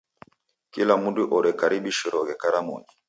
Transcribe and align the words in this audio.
Kila 0.73 0.93
mndu 1.03 1.21
orekaribishiroghe 1.37 2.33
karamunyi. 2.41 2.91